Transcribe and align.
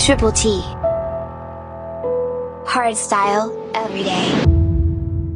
Triple 0.00 0.32
T. 0.32 0.62
Hardstyle, 2.64 3.52
every 3.74 4.02
day. 4.02 4.44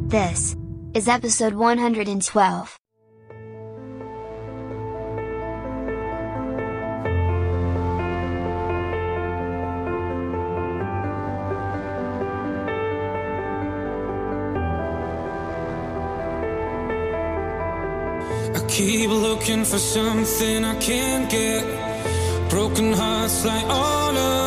This 0.07 0.55
is 0.95 1.07
episode 1.07 1.53
112. 1.53 2.79
I 18.55 18.65
keep 18.67 19.09
looking 19.11 19.63
for 19.63 19.77
something 19.77 20.65
I 20.65 20.75
can't 20.79 21.29
get. 21.29 22.49
Broken 22.49 22.93
hearts 22.93 23.45
like 23.45 23.65
all 23.65 24.15
around 24.17 24.44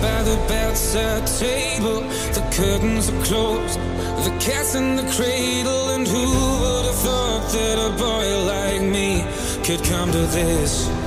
by 0.00 0.22
the 0.22 0.36
bedside 0.48 1.26
table. 1.26 2.00
The 2.36 2.44
curtains 2.52 3.08
are 3.10 3.24
closed, 3.24 3.78
the 4.24 4.36
cat's 4.40 4.74
in 4.74 4.96
the 4.96 5.08
cradle, 5.16 5.90
and 5.90 6.06
who 6.06 6.26
would 6.60 6.84
have 6.86 7.00
thought 7.06 7.48
that 7.52 7.76
a 7.78 7.90
boy 7.96 8.26
like 8.52 8.82
me 8.82 9.24
could 9.64 9.82
come 9.84 10.10
to 10.12 10.26
this? 10.26 10.97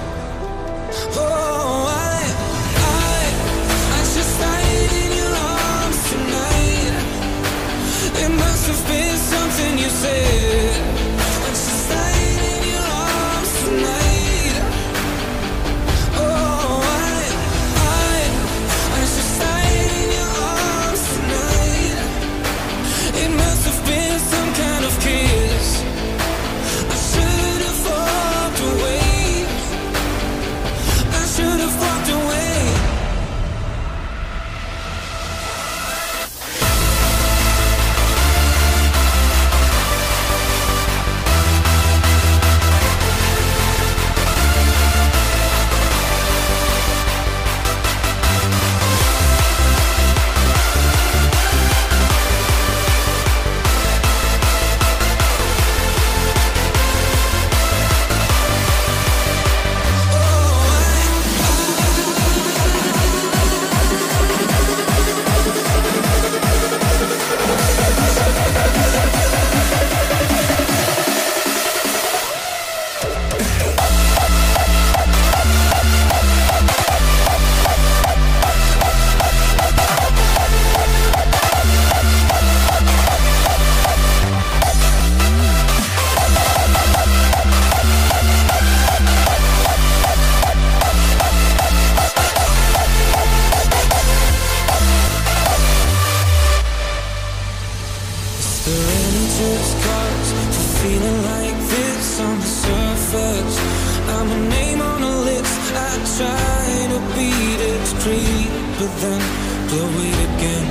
Then 108.99 109.21
blow 109.69 109.89
it 110.09 110.17
again. 110.29 110.67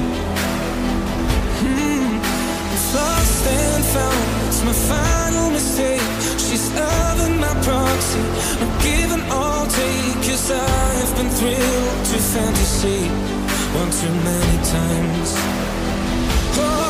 Hmm, 1.60 2.12
it's 2.74 2.88
lost 2.94 3.46
and 3.46 3.84
found. 3.94 4.48
It's 4.48 4.62
my 4.64 4.76
final 4.92 5.50
mistake. 5.50 6.02
She's 6.38 6.66
loving 6.74 7.40
my 7.40 7.54
proxy. 7.62 8.24
I'm 8.62 8.72
giving 8.82 9.24
all 9.30 9.66
take, 9.66 10.16
cause 10.26 10.50
I've 10.50 11.12
been 11.16 11.30
thrilled 11.38 12.04
to 12.10 12.16
fantasy 12.34 13.02
one 13.78 13.90
too 13.90 14.14
many 14.24 14.56
times. 14.76 15.30
Oh, 16.58 16.89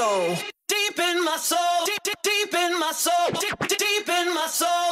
soul. 0.00 0.34
Deep 0.66 0.98
in 0.98 1.24
my 1.24 1.36
soul, 1.36 1.84
deep, 1.84 2.02
deep, 2.04 2.20
deep 2.22 2.54
in 2.54 2.72
my 2.78 2.92
soul, 2.92 3.28
deep, 3.38 3.58
deep, 3.68 3.78
deep 3.78 4.08
in 4.08 4.32
my 4.34 4.46
soul, 4.46 4.89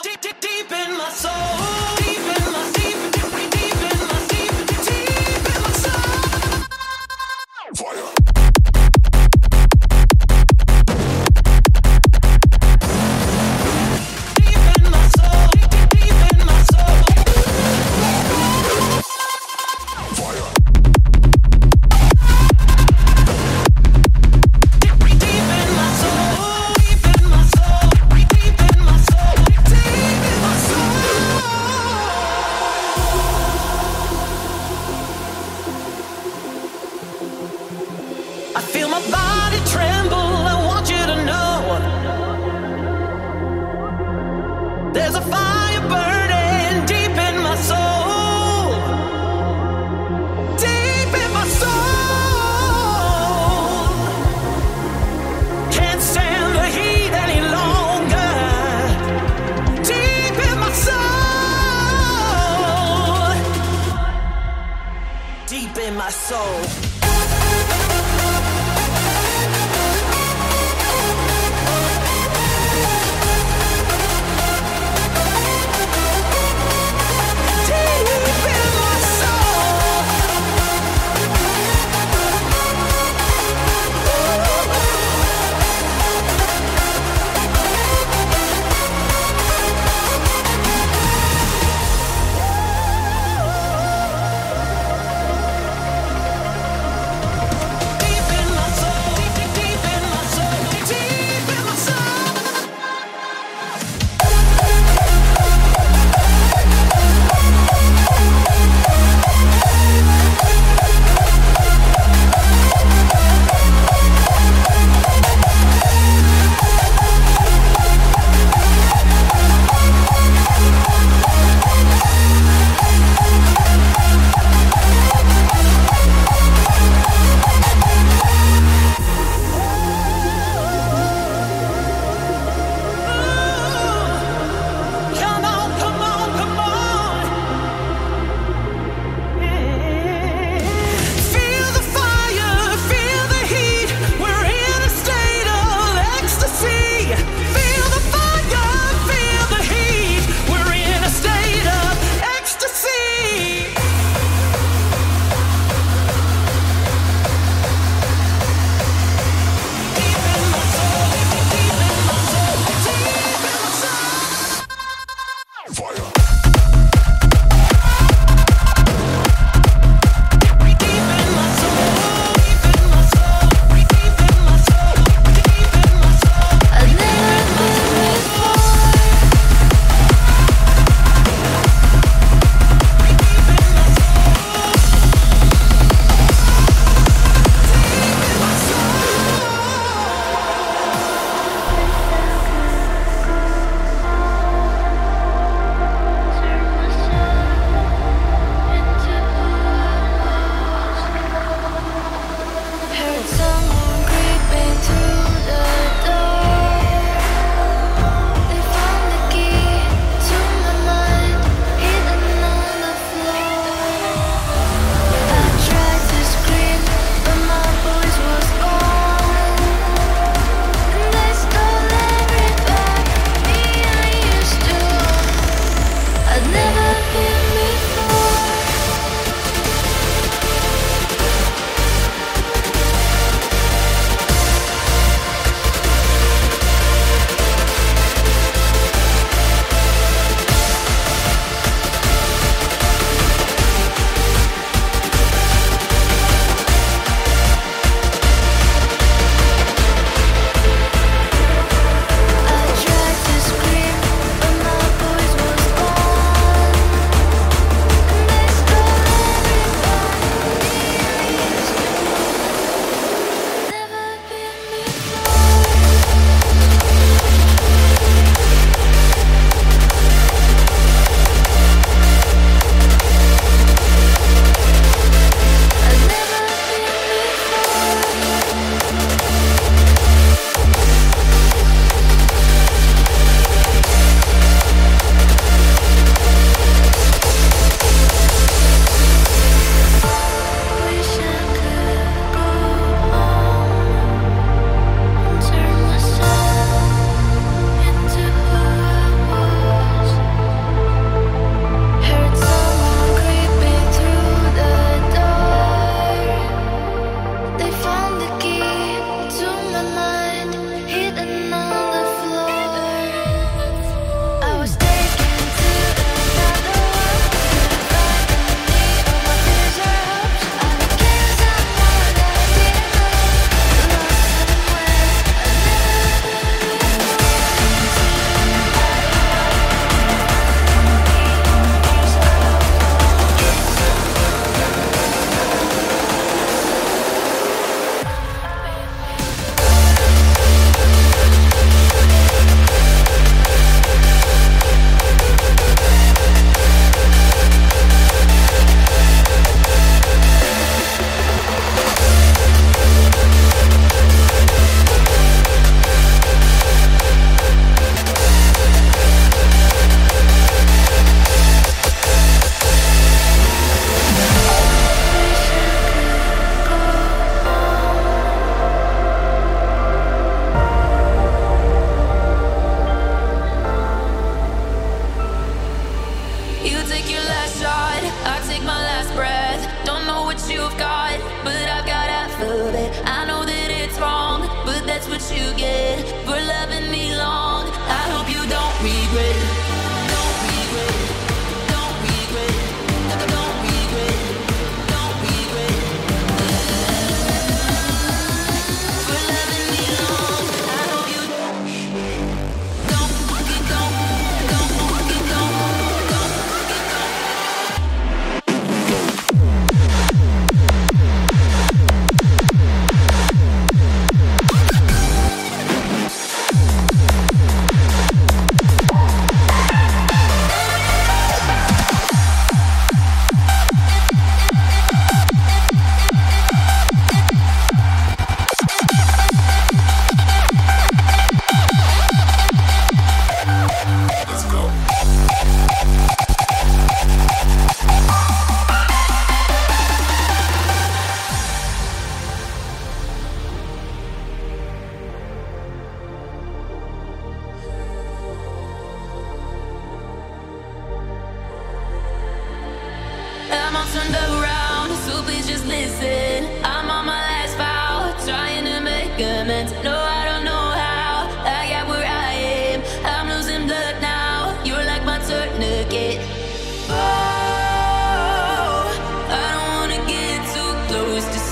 you 385.30 385.52
get. 385.54 385.87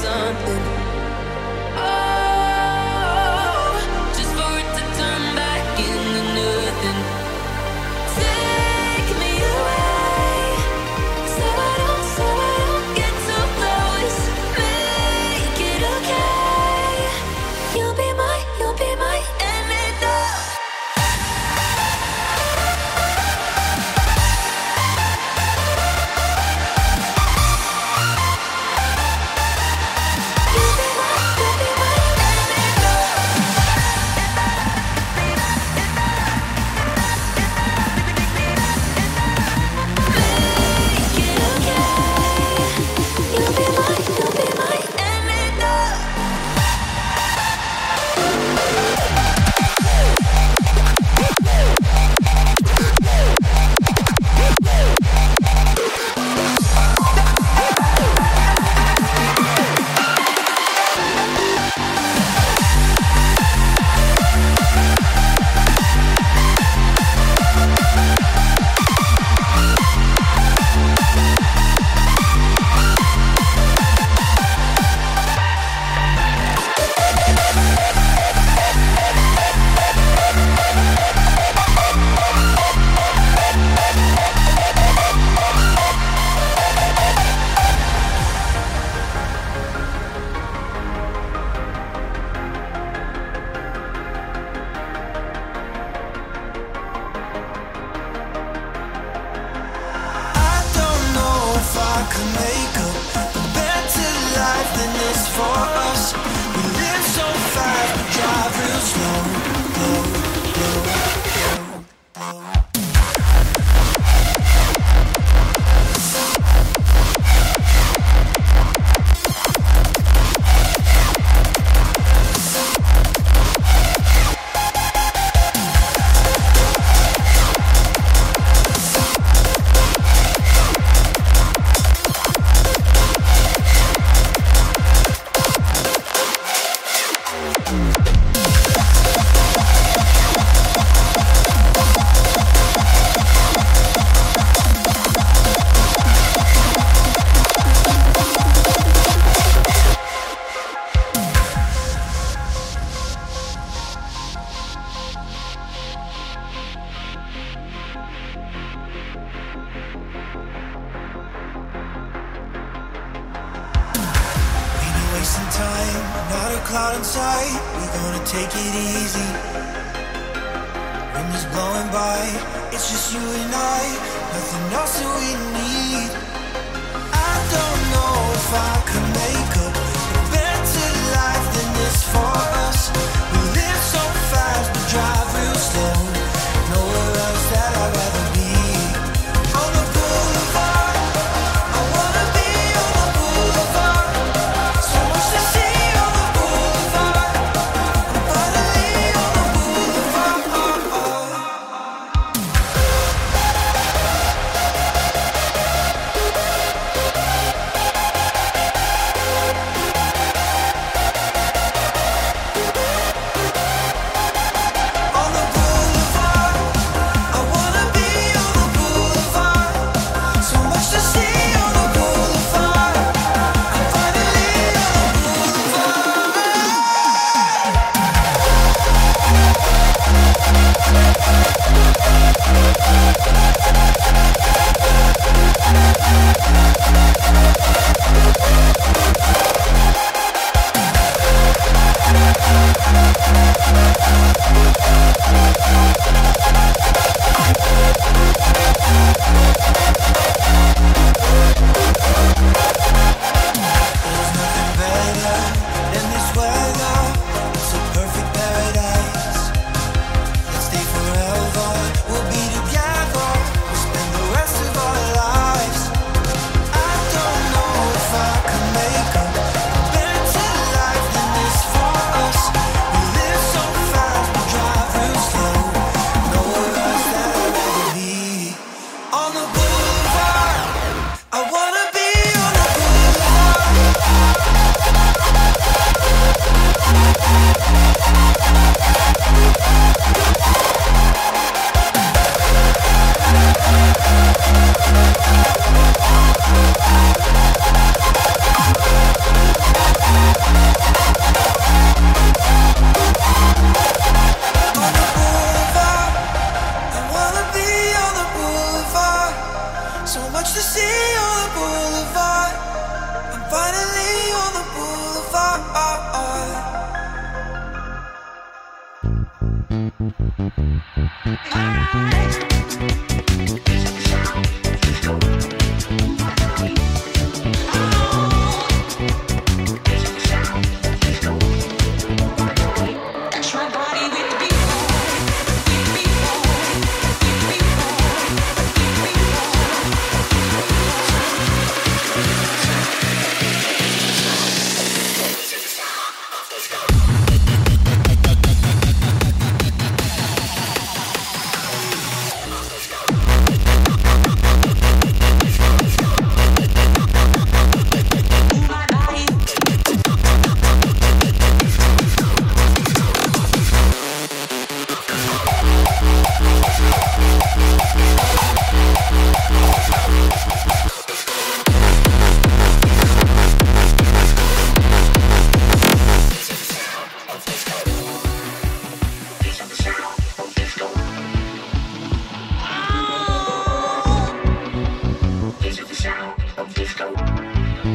something. 0.06 0.75
we 107.96 108.02
drive 108.12 108.58
real 108.58 108.80
slow. 108.80 109.15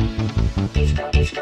Disco, 0.02 1.42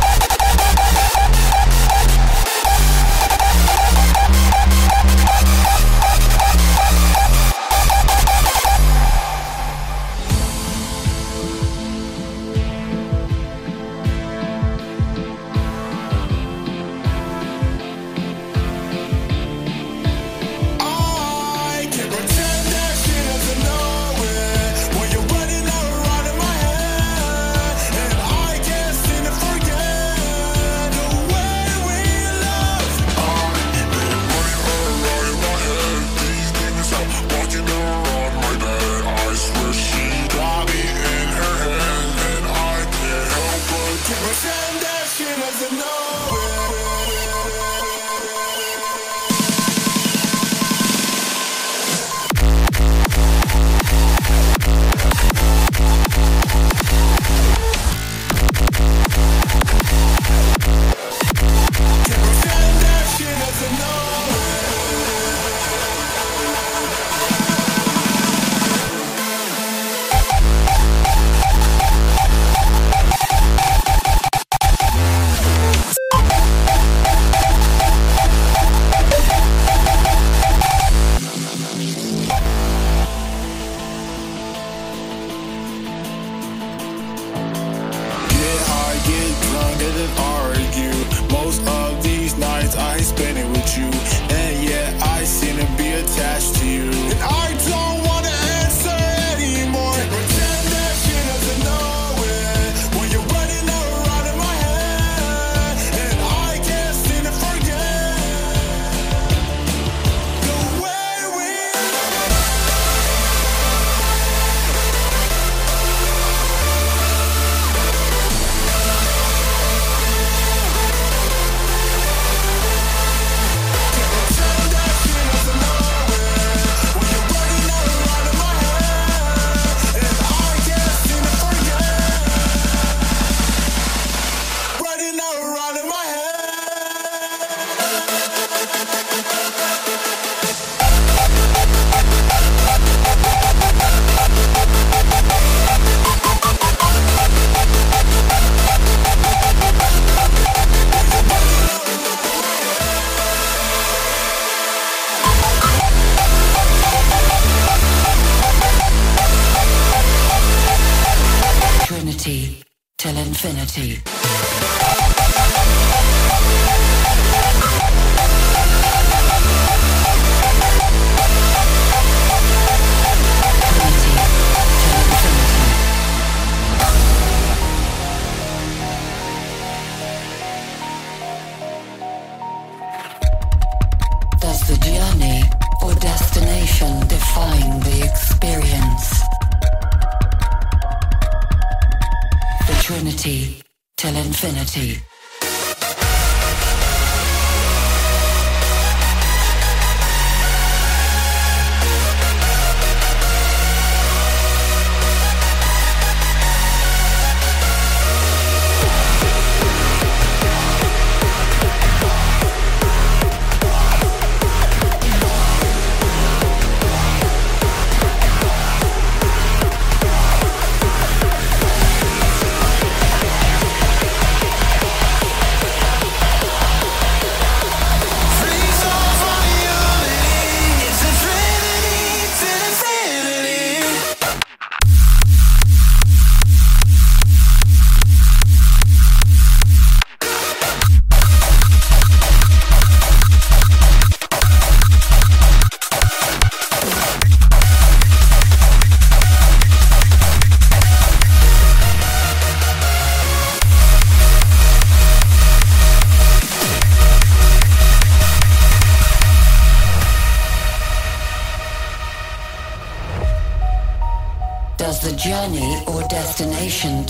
Party. 194.71 195.10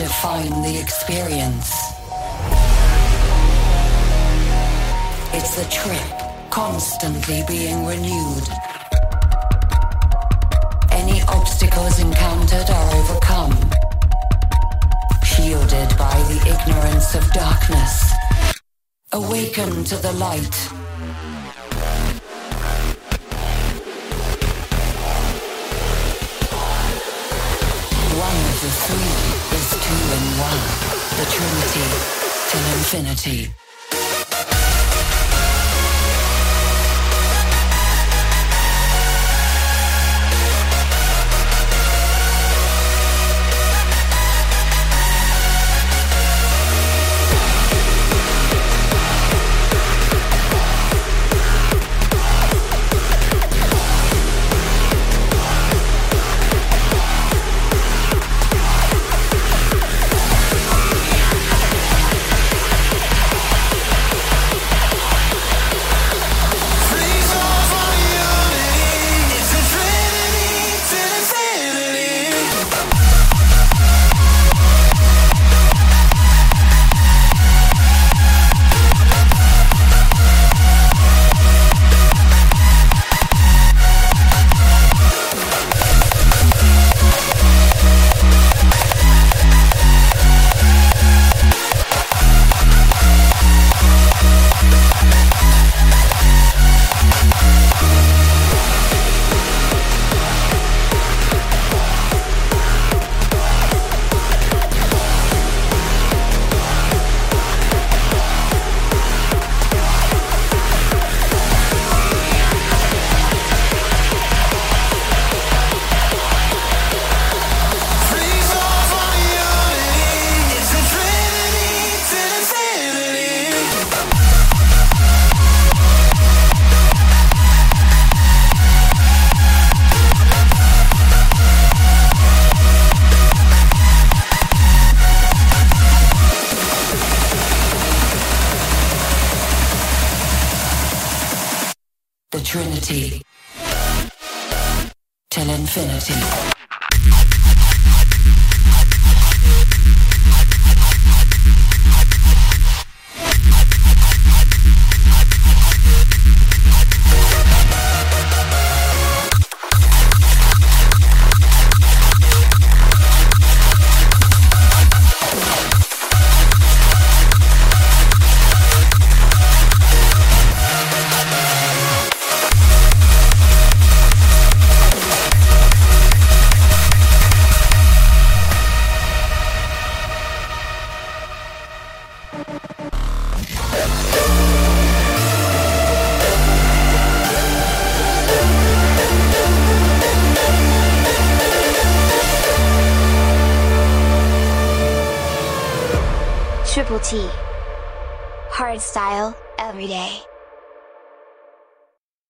define 0.01 0.63
the 0.63 0.79
experience. 0.79 1.69
It's 5.31 5.53
the 5.55 5.67
trip 5.69 6.09
constantly 6.49 7.43
being 7.47 7.85
renewed. 7.85 8.47
Any 10.89 11.21
obstacles 11.27 11.99
encountered 11.99 12.67
are 12.77 12.89
overcome, 12.99 13.55
shielded 15.23 15.89
by 15.99 16.17
the 16.31 16.39
ignorance 16.53 17.13
of 17.13 17.23
darkness. 17.31 18.11
Awaken 19.11 19.83
to 19.83 19.95
the 19.97 20.13
light. 20.13 20.57
The 28.61 28.69
three 28.69 29.57
is 29.57 29.69
two 29.71 29.89
in 29.89 30.25
one. 30.37 30.61
The 31.17 31.25
Trinity 31.31 31.81
till 32.47 32.61
infinity. 32.77 33.60